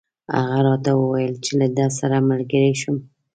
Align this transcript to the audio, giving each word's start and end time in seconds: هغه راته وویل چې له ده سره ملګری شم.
هغه 0.37 0.59
راته 0.67 0.91
وویل 0.95 1.33
چې 1.45 1.51
له 1.59 1.67
ده 1.77 1.85
سره 1.99 2.17
ملګری 2.29 2.73
شم. 2.81 2.97